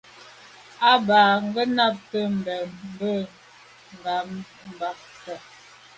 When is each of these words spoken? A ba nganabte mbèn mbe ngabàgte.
A 0.91 0.91
ba 1.07 1.21
nganabte 1.43 2.19
mbèn 2.37 2.63
mbe 2.91 3.11
ngabàgte. 3.95 5.35